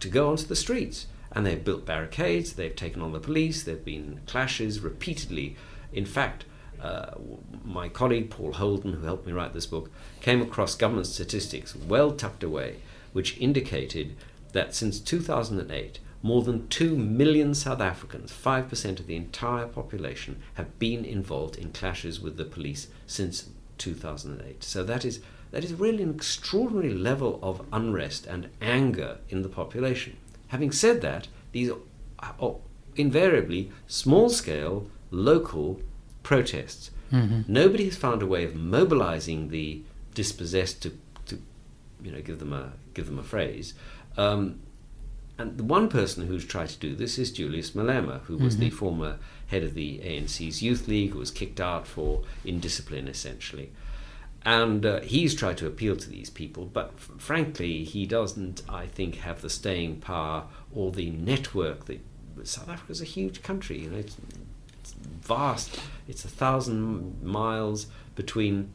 [0.00, 1.06] to go onto the streets.
[1.32, 5.56] And they've built barricades, they've taken on the police, there have been clashes repeatedly.
[5.92, 6.44] In fact,
[6.82, 7.14] uh,
[7.64, 12.12] my colleague Paul Holden, who helped me write this book, came across government statistics well
[12.12, 12.76] tucked away,
[13.12, 14.16] which indicated
[14.52, 20.78] that since 2008, more than 2 million South Africans, 5% of the entire population, have
[20.78, 24.62] been involved in clashes with the police since 2008.
[24.62, 25.20] So that is,
[25.50, 30.16] that is really an extraordinary level of unrest and anger in the population.
[30.48, 31.70] Having said that, these
[32.40, 32.56] are
[32.96, 35.80] invariably small scale, local
[36.22, 36.90] protests.
[37.12, 37.52] Mm-hmm.
[37.52, 39.82] Nobody has found a way of mobilizing the
[40.14, 40.92] dispossessed to,
[41.26, 41.40] to
[42.02, 43.74] you know, give them a, give them a phrase.
[44.16, 44.60] Um,
[45.38, 48.64] and the one person who's tried to do this is Julius Malema, who was mm-hmm.
[48.64, 53.72] the former head of the ANC's Youth League, who was kicked out for indiscipline, essentially.
[54.44, 58.86] And uh, he's tried to appeal to these people, but f- frankly, he doesn't, I
[58.86, 60.44] think, have the staying power
[60.74, 62.00] or the network that
[62.44, 63.80] South Africa is a huge country.
[63.80, 64.02] You know,
[65.22, 65.80] vast.
[66.08, 68.72] It's a thousand miles between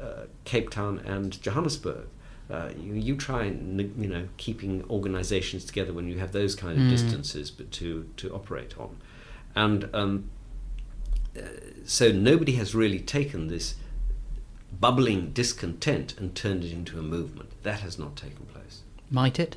[0.00, 2.06] uh, Cape Town and Johannesburg.
[2.50, 6.76] Uh, you, you, try and you know keeping organizations together when you have those kind
[6.76, 6.90] of mm.
[6.90, 8.96] distances but to to operate on
[9.54, 10.28] and um,
[11.38, 11.42] uh,
[11.84, 13.76] so nobody has really taken this
[14.80, 18.80] bubbling discontent and turned it into a movement that has not taken place
[19.12, 19.56] might it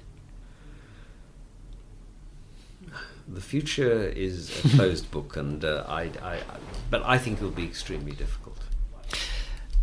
[3.27, 6.39] the future is a closed book and uh, I, I,
[6.89, 8.57] but I think it will be extremely difficult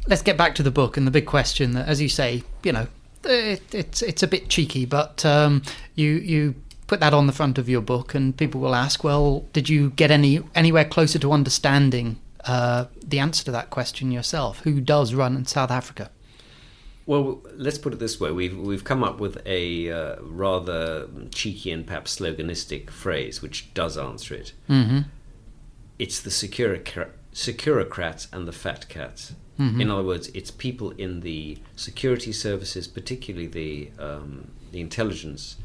[0.07, 2.73] let's get back to the book and the big question that as you say you
[2.73, 2.87] know
[3.25, 5.63] it, it's it's a bit cheeky, but um,
[5.95, 6.55] you you
[6.87, 9.91] put that on the front of your book, and people will ask, well, did you
[9.91, 14.61] get any anywhere closer to understanding uh, the answer to that question yourself?
[14.61, 16.11] Who does run in South Africa?
[17.11, 21.73] Well, let's put it this way: we've we've come up with a uh, rather cheeky
[21.73, 24.53] and perhaps sloganistic phrase, which does answer it.
[24.69, 25.01] Mm-hmm.
[25.99, 29.33] It's the securocrats and the fat cats.
[29.59, 29.81] Mm-hmm.
[29.81, 35.57] In other words, it's people in the security services, particularly the um, the intelligence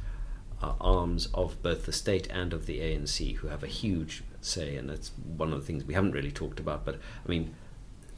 [0.63, 4.77] uh, arms of both the state and of the ANC, who have a huge say,
[4.77, 6.85] and that's one of the things we haven't really talked about.
[6.85, 7.53] But I mean,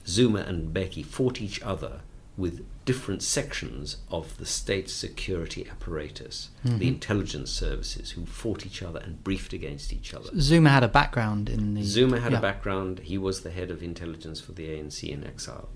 [0.07, 1.99] Zuma and Mbeki fought each other
[2.37, 6.77] with different sections of the state security apparatus, mm-hmm.
[6.77, 10.29] the intelligence services, who fought each other and briefed against each other.
[10.39, 11.83] Zuma had a background in the.
[11.83, 12.37] Zuma had yeah.
[12.37, 12.99] a background.
[12.99, 15.67] He was the head of intelligence for the ANC in exile.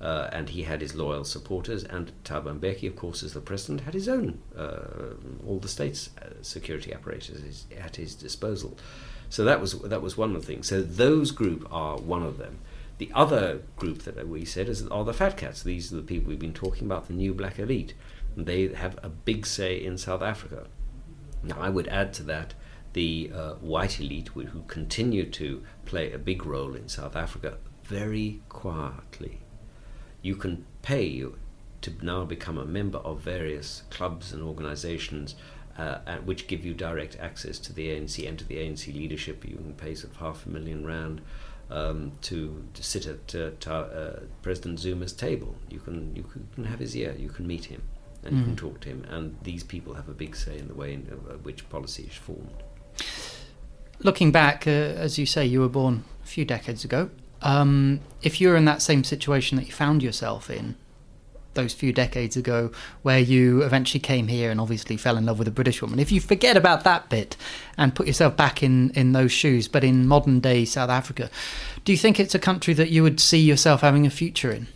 [0.00, 3.82] Uh, and he had his loyal supporters, and Thabo Mbeki, of course, as the president,
[3.82, 5.12] had his own, uh,
[5.46, 8.78] all the state's uh, security apparatus at his disposal.
[9.28, 10.68] So that was that was one of the things.
[10.68, 12.60] So those group are one of them.
[13.00, 15.62] The other group that we said is are the fat cats.
[15.62, 17.94] These are the people we've been talking about, the new black elite.
[18.36, 20.66] And they have a big say in South Africa.
[21.42, 22.52] Now, I would add to that
[22.92, 28.42] the uh, white elite who continue to play a big role in South Africa very
[28.50, 29.40] quietly.
[30.20, 31.24] You can pay
[31.80, 35.36] to now become a member of various clubs and organizations
[35.78, 39.42] uh, which give you direct access to the ANC and to the ANC leadership.
[39.48, 41.22] You can pay sort of half a million rand
[41.70, 45.54] um, to, to sit at uh, ta- uh, President Zuma's table.
[45.68, 47.14] You can you can have his ear.
[47.18, 47.82] You can meet him,
[48.24, 48.38] and mm.
[48.38, 48.58] you can mm.
[48.58, 49.06] talk to him.
[49.08, 51.00] And these people have a big say in the way in
[51.42, 52.62] which policy is formed.
[54.00, 57.10] Looking back, uh, as you say, you were born a few decades ago.
[57.42, 60.76] Um, if you're in that same situation that you found yourself in,
[61.54, 62.70] those few decades ago
[63.02, 65.98] where you eventually came here and obviously fell in love with a British woman.
[65.98, 67.36] If you forget about that bit
[67.76, 71.30] and put yourself back in, in those shoes, but in modern day South Africa,
[71.84, 74.68] do you think it's a country that you would see yourself having a future in?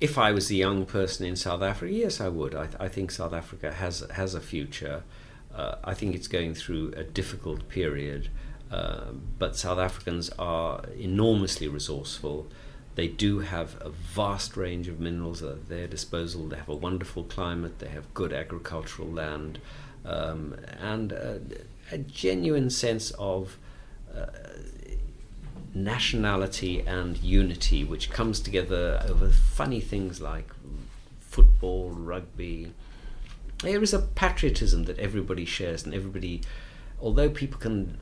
[0.00, 2.54] If I was a young person in South Africa, yes, I would.
[2.54, 5.04] I, th- I think South Africa has has a future.
[5.54, 8.28] Uh, I think it's going through a difficult period,
[8.70, 12.46] uh, but South Africans are enormously resourceful.
[12.96, 16.48] They do have a vast range of minerals at their disposal.
[16.48, 17.78] They have a wonderful climate.
[17.78, 19.58] They have good agricultural land,
[20.06, 21.40] um, and a,
[21.92, 23.58] a, genuine sense of
[24.16, 24.26] uh,
[25.74, 30.48] nationality and unity, which comes together over funny things like
[31.20, 32.72] football, rugby.
[33.62, 36.40] There is a patriotism that everybody shares, and everybody,
[36.98, 37.98] although people can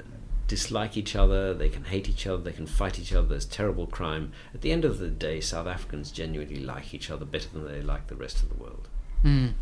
[0.54, 3.88] dislike each other, they can hate each other, they can fight each other, there's terrible
[3.88, 4.30] crime.
[4.54, 7.82] At the end of the day, South Africans genuinely like each other better than they
[7.82, 8.86] like the rest of the world.
[9.24, 9.54] Mm.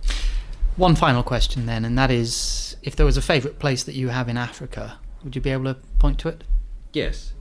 [0.76, 4.09] One final question then, and that is if there was a favourite place that you
[4.09, 6.45] have in Africa, would you be able to point to it?
[6.93, 7.32] Yes.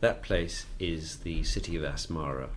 [0.00, 2.48] That place is the city of Asmara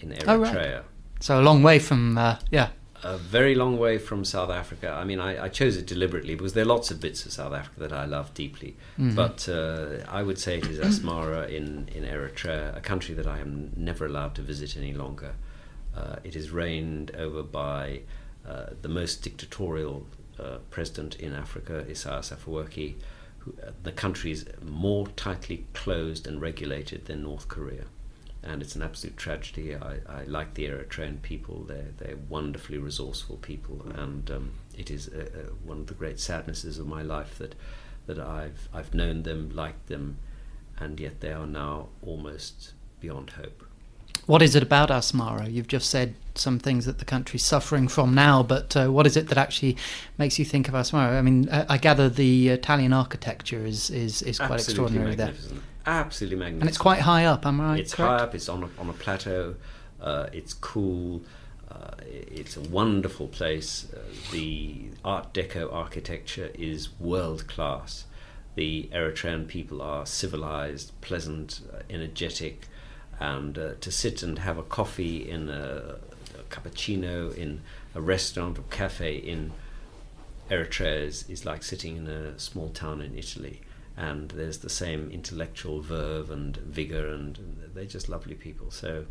[0.00, 0.28] in Eritrea.
[0.28, 0.84] Oh, right.
[1.20, 2.68] So a long way from, uh, yeah,
[3.14, 4.90] a very long way from South Africa.
[4.90, 7.52] I mean, I, I, chose it deliberately because there are lots of bits of South
[7.52, 8.76] Africa that I love deeply.
[8.98, 9.14] Mm-hmm.
[9.14, 13.38] But uh, I would say it is Asmara in, in Eritrea, a country that I
[13.38, 15.34] am never allowed to visit any longer.
[15.96, 18.00] Uh, it is reigned over by
[18.46, 20.06] uh, the most dictatorial
[20.38, 22.96] uh, president in Africa, Isaias Afwerki.
[23.38, 27.84] Who, uh, the country is more tightly closed and regulated than North Korea
[28.46, 29.74] and it's an absolute tragedy.
[29.74, 35.08] I, I like the Eritrean people; they're they're wonderfully resourceful people, and um, it is
[35.08, 37.54] a, a, one of the great sadnesses of my life that
[38.06, 40.18] that I've I've known them, liked them,
[40.78, 43.64] and yet they are now almost beyond hope.
[44.26, 45.52] What is it about Asmara?
[45.52, 49.16] You've just said some things that the country's suffering from now, but uh, what is
[49.16, 49.76] it that actually
[50.18, 51.18] makes you think of Asmara?
[51.18, 55.34] I mean, I, I gather the Italian architecture is is, is quite Absolutely extraordinary there
[55.86, 56.62] absolutely magnificent.
[56.62, 57.80] And it's quite high up, am I right?
[57.80, 58.20] It's correct?
[58.20, 58.34] high up.
[58.34, 59.54] It's on a, on a plateau.
[60.00, 61.22] Uh, it's cool.
[61.70, 63.86] Uh, it's a wonderful place.
[63.92, 63.98] Uh,
[64.32, 68.06] the Art Deco architecture is world class.
[68.54, 72.68] The Eritrean people are civilized, pleasant, uh, energetic,
[73.20, 75.96] and uh, to sit and have a coffee in a,
[76.38, 77.62] a cappuccino in
[77.94, 79.52] a restaurant or cafe in
[80.50, 83.60] Eritrea is, is like sitting in a small town in Italy
[83.96, 87.38] and there's the same intellectual verve and vigor, and
[87.74, 88.70] they're just lovely people.
[88.70, 89.06] So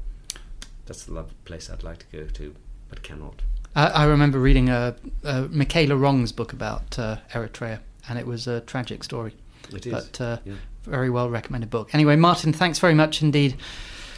[0.86, 2.56] that's the love place I'd like to go to,
[2.90, 3.42] but cannot.
[3.76, 8.48] I, I remember reading a, a Michela Wrong's book about uh, Eritrea, and it was
[8.48, 9.34] a tragic story.
[9.74, 10.54] It is, but uh, yeah.
[10.84, 11.94] very well recommended book.
[11.94, 13.56] Anyway, Martin, thanks very much indeed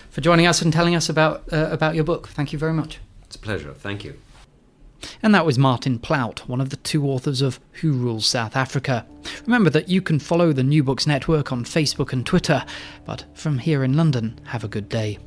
[0.09, 2.27] for joining us and telling us about uh, about your book.
[2.27, 2.99] Thank you very much.
[3.23, 3.73] It's a pleasure.
[3.73, 4.17] Thank you.
[5.21, 9.05] And that was Martin Plaut, one of the two authors of Who Rules South Africa.
[9.45, 12.65] Remember that you can follow the New Books Network on Facebook and Twitter,
[13.05, 15.19] but from here in London, have a good day.